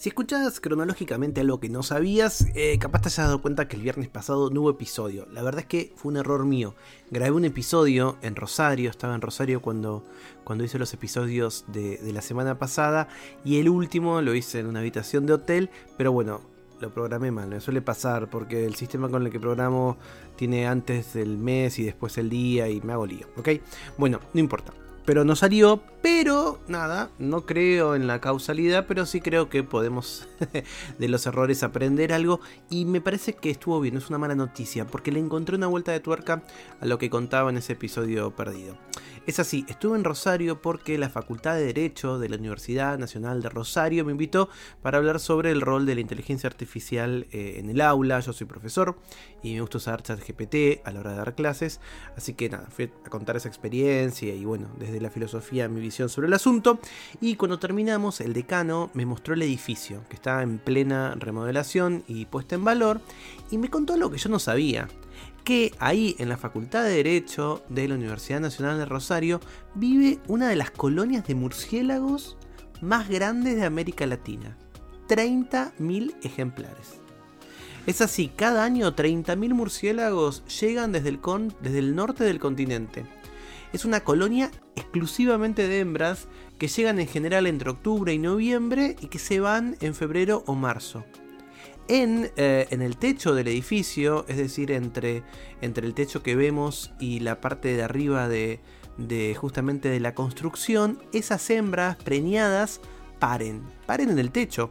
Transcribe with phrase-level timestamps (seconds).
[0.00, 3.82] Si escuchas cronológicamente algo que no sabías, eh, capaz te hayas dado cuenta que el
[3.82, 5.26] viernes pasado no hubo episodio.
[5.30, 6.74] La verdad es que fue un error mío.
[7.10, 10.02] Grabé un episodio en Rosario, estaba en Rosario cuando,
[10.42, 13.08] cuando hice los episodios de, de la semana pasada
[13.44, 15.68] y el último lo hice en una habitación de hotel,
[15.98, 16.40] pero bueno,
[16.80, 19.98] lo programé mal, me suele pasar porque el sistema con el que programo
[20.34, 23.50] tiene antes el mes y después el día y me hago lío, ¿ok?
[23.98, 24.72] Bueno, no importa
[25.10, 25.82] pero no salió.
[26.02, 30.28] Pero nada, no creo en la causalidad, pero sí creo que podemos
[31.00, 32.38] de los errores aprender algo.
[32.70, 35.90] Y me parece que estuvo bien, es una mala noticia, porque le encontré una vuelta
[35.90, 36.44] de tuerca
[36.80, 38.76] a lo que contaba en ese episodio perdido.
[39.26, 43.50] Es así, estuve en Rosario porque la Facultad de Derecho de la Universidad Nacional de
[43.50, 44.48] Rosario me invitó
[44.80, 48.18] para hablar sobre el rol de la inteligencia artificial eh, en el aula.
[48.20, 48.98] Yo soy profesor
[49.42, 51.80] y me gusta usar ChatGPT a la hora de dar clases,
[52.16, 56.08] así que nada, fui a contar esa experiencia y bueno, desde la filosofía mi visión
[56.08, 56.80] sobre el asunto.
[57.20, 62.24] Y cuando terminamos, el decano me mostró el edificio, que está en plena remodelación y
[62.24, 63.02] puesta en valor,
[63.50, 64.88] y me contó lo que yo no sabía
[65.44, 69.40] que ahí en la Facultad de Derecho de la Universidad Nacional de Rosario
[69.74, 72.36] vive una de las colonias de murciélagos
[72.80, 74.56] más grandes de América Latina.
[75.08, 77.00] 30.000 ejemplares.
[77.86, 81.20] Es así, cada año 30.000 murciélagos llegan desde el,
[81.60, 83.04] desde el norte del continente.
[83.72, 89.06] Es una colonia exclusivamente de hembras que llegan en general entre octubre y noviembre y
[89.06, 91.04] que se van en febrero o marzo.
[91.88, 95.24] Eh, en, el techo del edificio, es decir, entre,
[95.60, 98.60] entre el techo que vemos y la parte de arriba de,
[98.96, 102.80] de justamente de la construcción, esas hembras preñadas
[103.18, 104.70] paren, paren en el techo,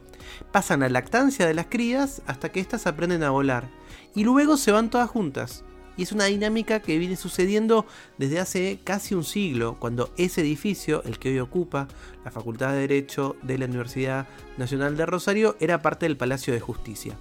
[0.51, 3.69] pasan a lactancia de las crías hasta que éstas aprenden a volar
[4.15, 5.63] y luego se van todas juntas.
[5.99, 7.85] Y es una dinámica que viene sucediendo
[8.17, 11.89] desde hace casi un siglo, cuando ese edificio, el que hoy ocupa
[12.23, 14.25] la Facultad de Derecho de la Universidad
[14.57, 17.17] Nacional de Rosario, era parte del Palacio de Justicia.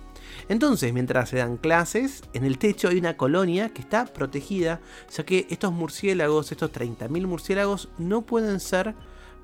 [0.48, 5.24] Entonces, mientras se dan clases, en el techo hay una colonia que está protegida, ya
[5.24, 8.94] que estos murciélagos, estos 30.000 murciélagos, no pueden ser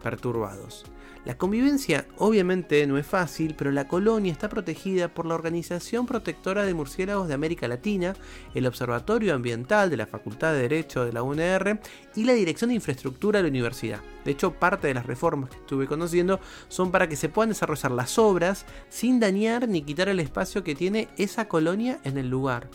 [0.04, 0.84] perturbados.
[1.24, 6.64] La convivencia obviamente no es fácil, pero la colonia está protegida por la Organización Protectora
[6.64, 8.14] de Murciélagos de América Latina,
[8.54, 11.80] el Observatorio Ambiental de la Facultad de Derecho de la UNR
[12.14, 14.02] y la Dirección de Infraestructura de la Universidad.
[14.26, 17.92] De hecho, parte de las reformas que estuve conociendo son para que se puedan desarrollar
[17.92, 22.68] las obras sin dañar ni quitar el espacio que tiene esa colonia en el lugar.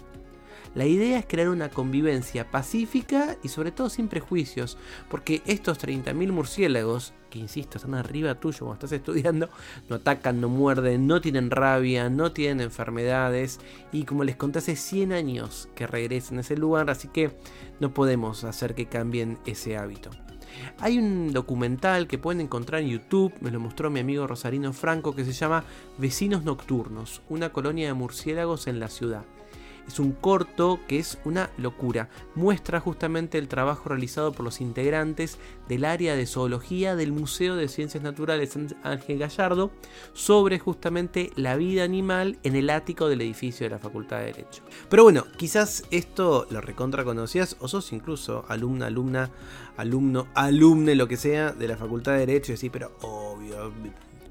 [0.75, 4.77] La idea es crear una convivencia pacífica y sobre todo sin prejuicios,
[5.09, 9.49] porque estos 30.000 murciélagos, que insisto, están arriba tuyo cuando estás estudiando,
[9.89, 13.59] no atacan, no muerden, no tienen rabia, no tienen enfermedades
[13.91, 17.31] y como les conté hace 100 años que regresen a ese lugar, así que
[17.79, 20.11] no podemos hacer que cambien ese hábito.
[20.79, 25.15] Hay un documental que pueden encontrar en YouTube, me lo mostró mi amigo Rosarino Franco,
[25.15, 25.63] que se llama
[25.97, 29.23] Vecinos Nocturnos, una colonia de murciélagos en la ciudad.
[29.89, 32.09] Es un corto que es una locura.
[32.35, 37.67] Muestra justamente el trabajo realizado por los integrantes del área de zoología del Museo de
[37.67, 39.71] Ciencias Naturales Ángel Gallardo
[40.13, 44.61] sobre justamente la vida animal en el ático del edificio de la Facultad de Derecho.
[44.91, 49.31] Pero bueno, quizás esto lo recontra conocías o sos incluso alumna, alumna,
[49.75, 53.71] alumno, alumne, lo que sea de la Facultad de Derecho y decís, pero obvio,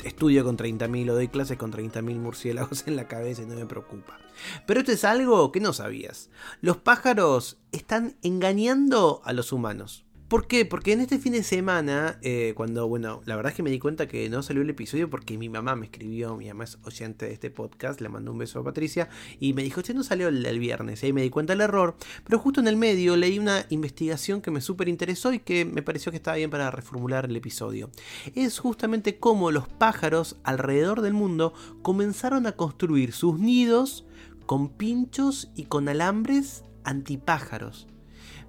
[0.08, 3.66] estudio con 30.000 o doy clases con 30.000 murciélagos en la cabeza y no me
[3.66, 4.18] preocupa.
[4.66, 6.30] Pero esto es algo que no sabías.
[6.60, 10.04] Los pájaros están engañando a los humanos.
[10.28, 10.66] ¿Por qué?
[10.66, 13.78] Porque en este fin de semana, eh, cuando, bueno, la verdad es que me di
[13.78, 17.24] cuenta que no salió el episodio porque mi mamá me escribió, mi mamá es oyente
[17.24, 19.08] de este podcast, le mandó un beso a Patricia
[19.40, 21.96] y me dijo, che, no salió el, viernes, y ahí me di cuenta del error,
[22.24, 25.82] pero justo en el medio leí una investigación que me súper interesó y que me
[25.82, 27.90] pareció que estaba bien para reformular el episodio.
[28.34, 34.04] Es justamente cómo los pájaros alrededor del mundo comenzaron a construir sus nidos
[34.44, 37.86] con pinchos y con alambres antipájaros.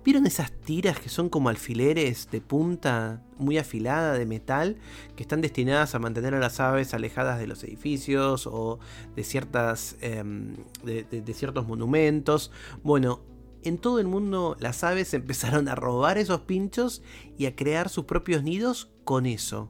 [0.04, 4.78] ¿Vieron esas tiras que son como alfileres de punta muy afilada de metal
[5.16, 8.80] que están destinadas a mantener a las aves alejadas de los edificios o
[9.16, 12.52] de, ciertas, em, de ciertos monumentos?
[12.82, 13.22] Bueno,
[13.64, 17.02] en todo el mundo las aves empezaron a robar esos pinchos
[17.38, 19.70] y a crear sus propios nidos con eso.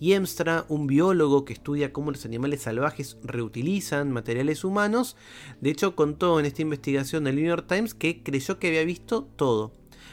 [0.00, 5.16] Yemstra, un biólogo que estudia cómo los animales salvajes reutilizan materiales humanos,
[5.60, 9.24] de hecho contó en esta investigación del New York Times que creyó que había visto
[9.36, 9.72] todo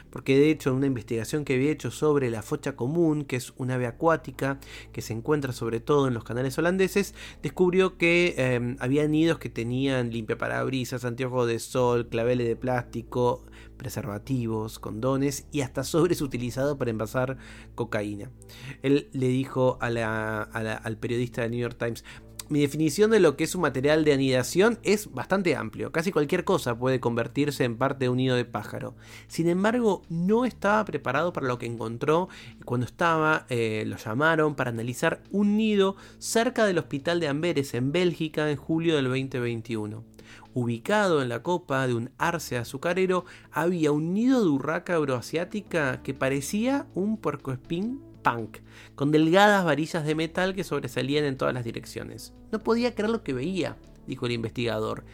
[0.10, 3.72] porque de hecho una investigación que había hecho sobre la focha común, que es un
[3.72, 4.60] ave acuática
[4.92, 9.50] que se encuentra sobre todo en los canales holandeses, descubrió que em, había nidos que
[9.50, 13.46] tenían limpiaparabrisas, anteojos de sol, claveles de plástico,
[13.78, 17.38] preservativos, condones y hasta sobres utilizados para envasar
[17.76, 18.32] cocaína.
[18.82, 22.04] Él le dijo al periodista de New York Times,
[22.50, 25.92] mi definición de lo que es un material de anidación es bastante amplio.
[25.92, 28.96] Casi cualquier cosa puede convertirse en parte de un nido de pájaro.
[29.28, 32.30] Sin embargo, no estaba preparado para lo que encontró
[32.66, 37.92] cuando estaba, eh, lo llamaron para analizar un nido cerca del hospital de Amberes en
[37.92, 40.04] Bélgica en julio del 2021.
[40.54, 46.14] Ubicado en la copa de un arce azucarero, había un nido de urraca euroasiática que
[46.14, 48.60] parecía un puercoespín punk,
[48.96, 52.34] con delgadas varillas de metal que sobresalían en todas las direcciones.
[52.52, 53.78] No podía creer lo que veía,
[54.08, 55.06] dijo el investigador.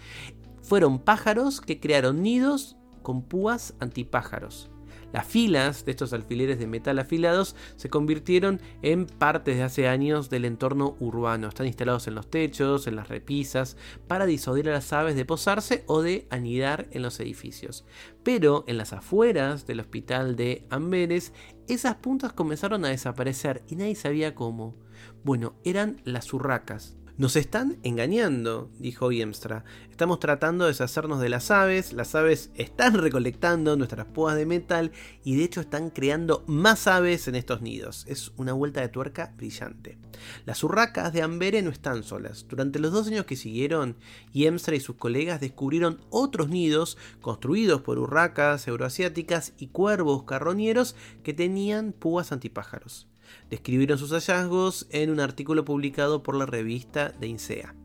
[0.61, 4.69] Fueron pájaros que crearon nidos con púas antipájaros.
[5.11, 10.29] Las filas de estos alfileres de metal afilados se convirtieron en parte de hace años
[10.29, 11.47] del entorno urbano.
[11.47, 13.77] Están instalados en los techos, en las repisas,
[14.07, 17.85] para disuadir a las aves de posarse o de anidar en los edificios.
[18.23, 21.33] Pero en las afueras del hospital de Amberes,
[21.67, 24.75] esas puntas comenzaron a desaparecer y nadie sabía cómo.
[25.23, 29.65] Bueno, eran las urracas, nos están engañando, dijo Yemstra.
[29.91, 34.93] Estamos tratando de deshacernos de las aves, las aves están recolectando nuestras púas de metal
[35.25, 38.05] y de hecho están creando más aves en estos nidos.
[38.07, 39.97] Es una vuelta de tuerca brillante.
[40.45, 42.45] Las urracas de Ambere no están solas.
[42.47, 43.97] Durante los dos años que siguieron,
[44.31, 51.33] Yemstra y sus colegas descubrieron otros nidos construidos por urracas euroasiáticas y cuervos carroñeros que
[51.33, 53.08] tenían púas antipájaros
[53.49, 57.75] describieron sus hallazgos en un artículo publicado por la revista de INSEA.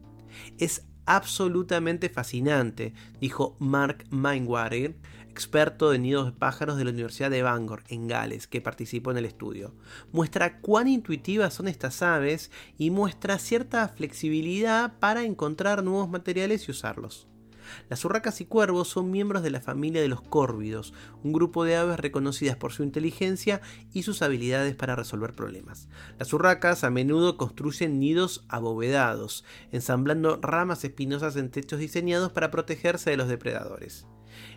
[0.58, 4.96] Es absolutamente fascinante, dijo Mark Mindwater,
[5.28, 9.18] experto de nidos de pájaros de la Universidad de Bangor, en Gales, que participó en
[9.18, 9.74] el estudio.
[10.12, 16.70] Muestra cuán intuitivas son estas aves y muestra cierta flexibilidad para encontrar nuevos materiales y
[16.70, 17.26] usarlos.
[17.88, 21.76] Las urracas y cuervos son miembros de la familia de los córvidos, un grupo de
[21.76, 23.60] aves reconocidas por su inteligencia
[23.92, 25.88] y sus habilidades para resolver problemas.
[26.18, 33.10] Las urracas a menudo construyen nidos abovedados, ensamblando ramas espinosas en techos diseñados para protegerse
[33.10, 34.06] de los depredadores.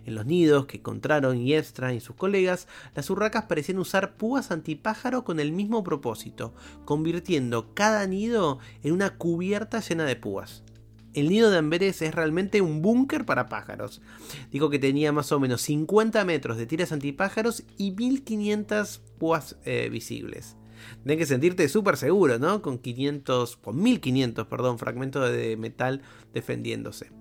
[0.06, 5.24] En los nidos que encontraron Yestra y sus colegas, las urracas parecían usar púas antipájaro
[5.24, 6.54] con el mismo propósito,
[6.86, 10.64] convirtiendo cada nido en una cubierta llena de púas
[11.20, 14.02] el nido de Amberes es realmente un búnker para pájaros.
[14.52, 19.90] Dijo que tenía más o menos 50 metros de tiras antipájaros y 1500 púas eh,
[19.92, 20.58] visibles.
[21.04, 22.62] Tienes que sentirte súper seguro, ¿no?
[22.62, 26.02] Con 500, con 1500, perdón, fragmentos de metal
[26.34, 27.12] defendiéndose.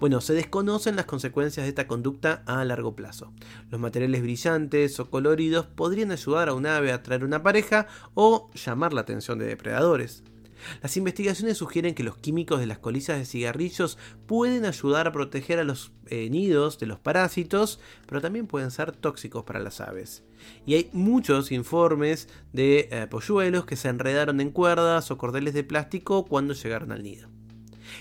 [0.00, 3.32] Bueno, se desconocen las consecuencias de esta conducta a largo plazo.
[3.70, 8.50] Los materiales brillantes o coloridos podrían ayudar a un ave a atraer una pareja o
[8.54, 10.24] llamar la atención de depredadores.
[10.82, 15.58] Las investigaciones sugieren que los químicos de las colillas de cigarrillos pueden ayudar a proteger
[15.58, 20.24] a los eh, nidos de los parásitos, pero también pueden ser tóxicos para las aves.
[20.66, 25.64] Y hay muchos informes de eh, polluelos que se enredaron en cuerdas o cordeles de
[25.64, 27.28] plástico cuando llegaron al nido.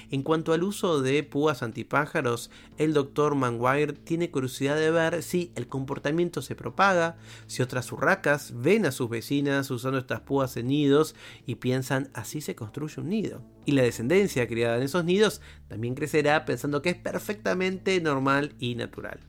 [0.10, 3.36] En cuanto al uso de púas antipájaros, el Dr.
[3.36, 8.92] Manguire tiene curiosidad de ver si el comportamiento se propaga, si otras urracas ven a
[8.92, 11.16] sus vecinas usando estas púas en nidos
[11.46, 13.44] y piensan así se construye un nido.
[13.66, 18.76] Y la descendencia criada en esos nidos también crecerá pensando que es perfectamente normal y
[18.76, 19.20] natural.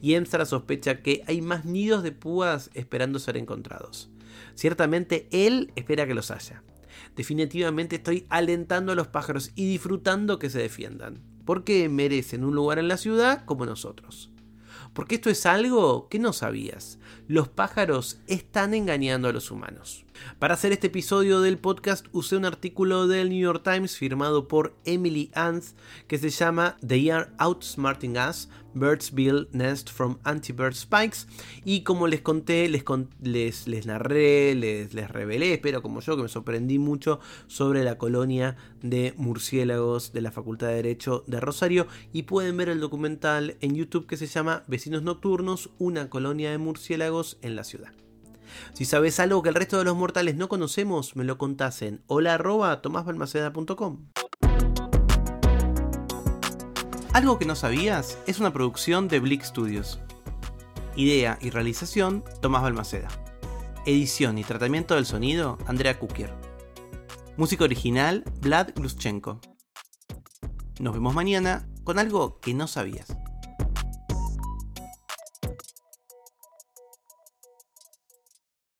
[0.00, 4.10] Y Emstra sospecha que hay más nidos de púas esperando ser encontrados.
[4.54, 6.62] Ciertamente él espera que los haya
[7.16, 12.78] definitivamente estoy alentando a los pájaros y disfrutando que se defiendan, porque merecen un lugar
[12.78, 14.30] en la ciudad como nosotros.
[14.92, 16.98] Porque esto es algo que no sabías.
[17.26, 20.03] Los pájaros están engañando a los humanos.
[20.38, 24.74] Para hacer este episodio del podcast usé un artículo del New York Times firmado por
[24.84, 31.26] Emily Anth que se llama They Are Outsmarting Us, Birds Build Nest from Anti-Bird Spikes.
[31.64, 32.84] Y como les conté, les,
[33.22, 37.98] les, les narré, les, les revelé, espero como yo, que me sorprendí mucho sobre la
[37.98, 41.86] colonia de murciélagos de la Facultad de Derecho de Rosario.
[42.12, 46.58] Y pueden ver el documental en YouTube que se llama Vecinos Nocturnos, una colonia de
[46.58, 48.03] murciélagos en la ciudad.
[48.72, 52.02] Si sabes algo que el resto de los mortales no conocemos, me lo contás en
[52.06, 52.34] hola
[57.12, 60.00] Algo que no sabías es una producción de Blick Studios.
[60.96, 63.08] Idea y realización, Tomás Balmaceda.
[63.86, 66.32] Edición y tratamiento del sonido, Andrea Kukier.
[67.36, 69.40] Música original, Vlad Gluschenko.
[70.80, 73.13] Nos vemos mañana con algo que no sabías.